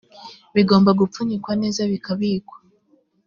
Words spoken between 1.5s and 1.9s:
neza